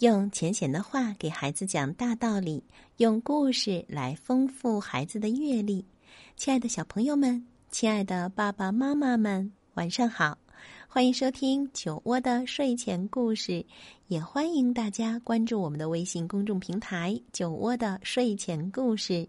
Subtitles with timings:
[0.00, 2.64] 用浅显的话给孩子讲大道理，
[2.96, 5.84] 用故事来丰富孩子的阅历。
[6.36, 10.38] 亲爱的小朋友们，亲爱的爸爸妈妈们，晚上好！
[10.88, 13.66] 欢迎收听酒窝的睡前故事，
[14.08, 19.28] 也欢迎大家关注我们的微信公众平台“酒窝的睡前故事”。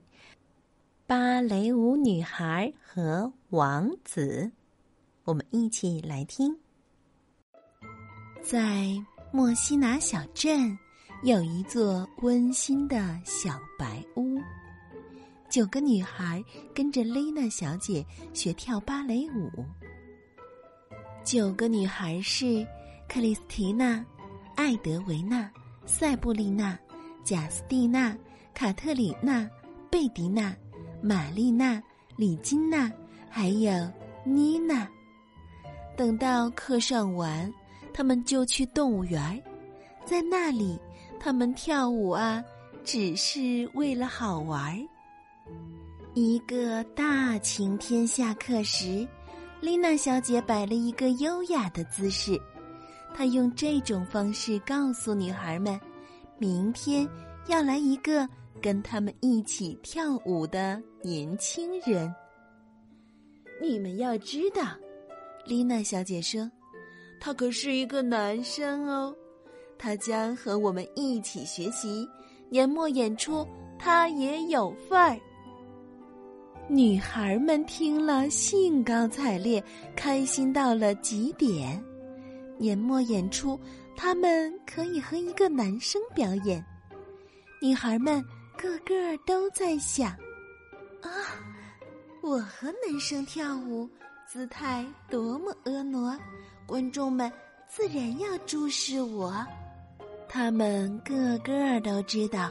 [1.06, 4.50] 芭蕾舞女孩和王子，
[5.26, 6.56] 我们一起来听。
[8.41, 9.04] 在。
[9.34, 10.77] 莫西拿小镇
[11.24, 14.38] 有一座温馨的小白屋，
[15.49, 16.43] 九个女孩
[16.76, 19.49] 跟着丽娜小姐学跳芭蕾舞。
[21.23, 22.68] 九个女孩是
[23.07, 24.05] 克里斯提娜、
[24.55, 25.49] 艾德维娜、
[25.85, 26.77] 塞布丽娜、
[27.23, 28.13] 贾斯蒂娜、
[28.54, 29.49] 卡特里娜、
[29.90, 30.54] 贝迪娜、
[31.01, 31.82] 玛丽娜、
[32.18, 32.91] 李金娜，
[33.29, 33.71] 还有
[34.26, 34.85] 妮娜。
[35.95, 37.49] 等到课上完。
[37.94, 39.42] 他们就去动物园，
[40.06, 40.80] 在那里，
[41.20, 42.44] 他们跳舞啊，
[42.84, 44.80] 只是为了好玩。
[46.14, 49.08] 一个大晴天下课时，
[49.62, 52.40] 丽娜小姐摆了一个优雅的姿势，
[53.14, 55.80] 她用这种方式告诉女孩们：
[56.38, 57.08] 明天
[57.48, 58.28] 要来一个
[58.62, 62.14] 跟他们一起跳舞的年轻人。
[63.62, 64.64] 你们要知道，
[65.46, 66.50] 丽娜小姐说。
[67.24, 69.16] 他可是一个男生哦，
[69.78, 72.09] 他将和我们一起学习
[72.50, 73.47] 年末演出，
[73.78, 75.16] 他也有份儿。
[76.68, 79.63] 女孩们听了兴高采烈，
[79.95, 81.79] 开心到了极点。
[82.57, 83.59] 年末演出，
[83.95, 86.66] 他们可以和一个男生表演。
[87.62, 88.24] 女孩们
[88.57, 90.09] 个个都在想：
[91.01, 91.09] 啊，
[92.22, 93.88] 我和男生跳舞，
[94.28, 96.18] 姿态多么婀娜！
[96.71, 97.29] 观众们
[97.67, 99.45] 自然要注视我，
[100.29, 102.49] 他们个个都知道，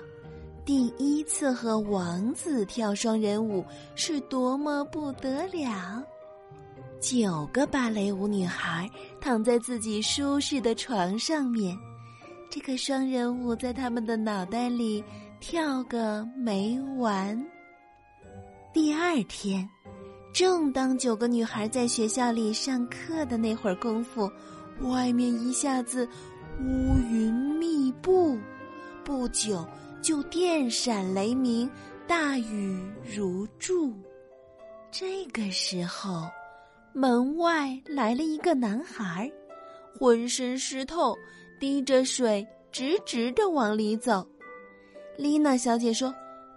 [0.63, 3.65] 第一次和王子跳双人舞
[3.95, 6.05] 是多么不得了。
[7.01, 8.87] 九个芭蕾舞女孩
[9.23, 11.75] 躺在自己舒适的床上面，
[12.51, 15.03] 这个双人舞在他们的脑袋里
[15.41, 17.43] 跳个没完。
[18.71, 19.67] 第二天。
[20.33, 24.31] 正当九个女孩在学校里上课的那会儿功夫，
[24.83, 26.09] 外面一下子
[26.61, 28.39] 乌云密布，
[29.05, 29.67] 不久
[30.01, 31.69] 就电闪雷鸣，
[32.07, 33.93] 大雨如注。
[34.93, 36.29] 这个时候，
[36.93, 39.31] 门外来了一个男孩，
[39.99, 41.17] 浑身湿透，
[41.59, 44.27] 滴着水，直直的往里走。
[45.17, 46.09] 丽娜小姐说：“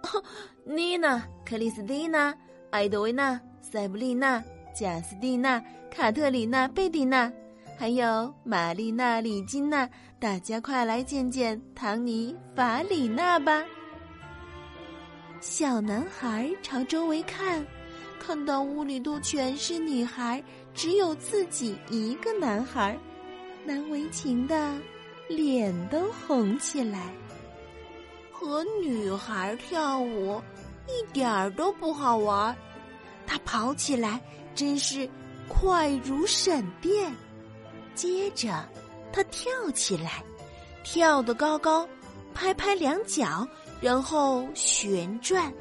[0.02, 0.22] 哦
[0.64, 2.32] 妮娜、克里斯蒂娜、
[2.70, 3.38] 艾德维娜。”
[3.74, 4.40] 塞布丽娜、
[4.72, 7.28] 贾斯蒂娜、卡特里娜、贝蒂娜，
[7.76, 9.90] 还有玛丽娜、李金娜，
[10.20, 13.64] 大家快来见见唐尼、法里娜吧！
[15.40, 17.66] 小男孩朝周围看，
[18.20, 20.40] 看到屋里都全是女孩，
[20.72, 22.96] 只有自己一个男孩，
[23.64, 24.72] 难为情的
[25.26, 27.12] 脸都红起来。
[28.30, 30.40] 和女孩跳舞
[30.86, 32.56] 一点儿都不好玩。
[33.26, 34.20] 他跑起来
[34.54, 35.08] 真是
[35.48, 37.14] 快如闪电，
[37.94, 38.68] 接着
[39.12, 40.22] 他跳起来，
[40.82, 41.88] 跳得高高，
[42.34, 43.46] 拍拍两脚，
[43.80, 45.52] 然后旋转。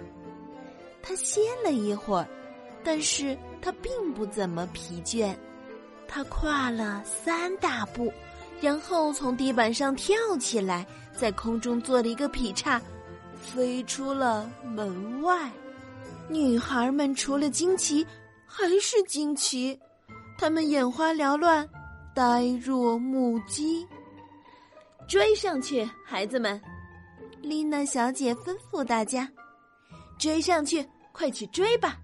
[1.02, 2.28] 他歇了一会儿，
[2.84, 5.36] 但是他并不怎么疲倦。
[6.08, 8.14] 他跨了三大步，
[8.62, 12.82] 然后从地板上跳起来，在空中做了一个劈叉，
[13.36, 15.52] 飞出了门外。
[16.30, 18.06] 女孩们除了惊奇，
[18.46, 19.80] 还是惊奇，
[20.38, 21.68] 她们眼花缭乱，
[22.16, 23.88] 呆若木鸡。
[25.08, 26.60] 追上去，孩子们！
[27.42, 29.30] 丽娜小姐吩咐大家
[30.18, 32.00] ：“追上去，快去追吧！”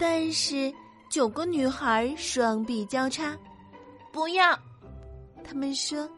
[0.00, 0.72] 但是
[1.10, 3.36] 九个女孩双臂交叉，
[4.10, 4.58] 不要。
[5.44, 6.08] 他们说：“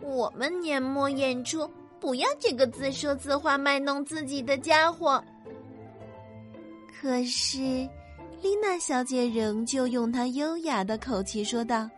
[0.00, 5.22] 我们年末演出，不要这个自说自话、卖弄自己的家伙。”
[7.06, 7.60] 可是，
[8.42, 11.88] 丽娜小姐仍旧用她优雅的口气说道：“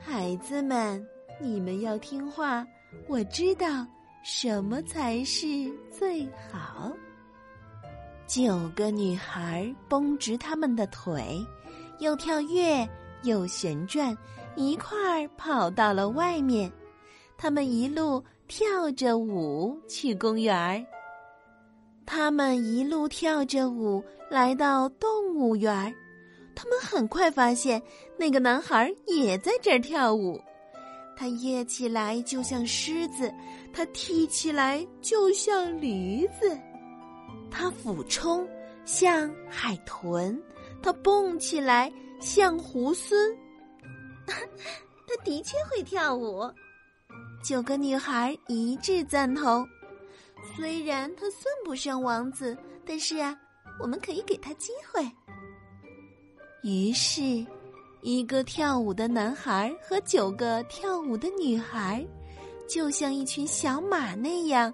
[0.00, 1.06] 孩子们，
[1.38, 2.66] 你们要听话，
[3.08, 3.86] 我知道
[4.22, 5.46] 什么才是
[5.90, 6.90] 最好。
[8.26, 11.38] 九个女孩绷直她们的腿，
[11.98, 12.88] 又跳跃
[13.22, 14.16] 又旋转，
[14.54, 16.72] 一块儿跑到了外面。
[17.36, 20.82] 她们一路跳着舞去公园儿。
[22.06, 25.94] 他们一路跳着舞来到动物园。
[26.54, 27.82] 他们很快发现，
[28.16, 30.40] 那个男孩也在这儿跳舞。
[31.14, 33.32] 他跃起来就像狮子，
[33.72, 36.58] 他踢起来就像驴子。
[37.50, 38.46] 他俯冲
[38.84, 40.38] 像海豚，
[40.82, 43.14] 他蹦起来像猢狲。
[44.26, 46.50] 他的确会跳舞。
[47.42, 49.66] 九个女孩一致赞同。
[50.54, 53.36] 虽然他算不上王子，但是啊，
[53.80, 55.02] 我们可以给他机会。
[56.62, 57.44] 于是，
[58.02, 62.06] 一个跳舞的男孩和九个跳舞的女孩，
[62.68, 64.72] 就像一群小马那样，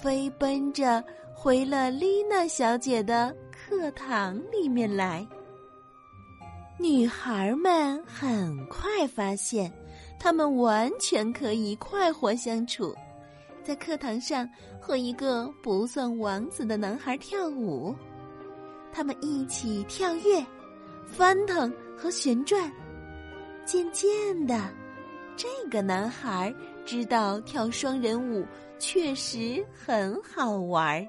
[0.00, 1.02] 飞奔着。
[1.34, 5.26] 回了丽娜小姐的课堂里面来。
[6.78, 9.72] 女孩们很快发现，
[10.20, 12.94] 她们完全可以快活相处，
[13.62, 14.48] 在课堂上
[14.80, 17.94] 和一个不算王子的男孩跳舞。
[18.92, 20.44] 他们一起跳跃、
[21.06, 22.70] 翻腾和旋转。
[23.64, 24.68] 渐渐的，
[25.36, 26.52] 这个男孩
[26.84, 28.44] 知道跳双人舞
[28.78, 31.06] 确实很好玩儿。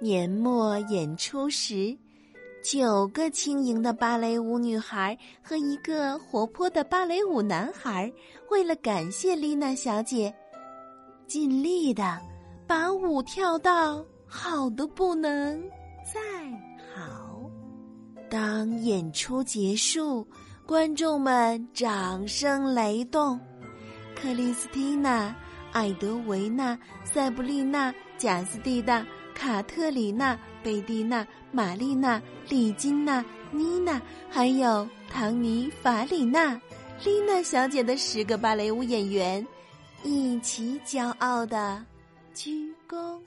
[0.00, 1.96] 年末演出时，
[2.62, 8.10] 九个轻盈的芭蕾舞女孩和一个活泼的芭蕾舞男孩，
[8.50, 10.32] 为了感谢丽娜小姐，
[11.26, 12.20] 尽力的
[12.66, 15.62] 把舞跳到好的不能
[16.04, 16.20] 再
[16.94, 17.40] 好。
[18.30, 20.26] 当演出结束，
[20.66, 23.38] 观众们掌声雷动，
[24.14, 25.34] 克里斯蒂娜、
[25.72, 29.04] 艾德维娜、塞布丽娜、贾斯蒂娜。
[29.34, 34.00] 卡特里娜、贝蒂娜、玛丽娜、丽金娜、妮娜，
[34.30, 36.54] 还有唐尼、法里娜、
[37.04, 39.44] 丽娜小姐的十个芭蕾舞演员，
[40.04, 41.82] 一起骄傲地
[42.34, 43.18] 鞠躬。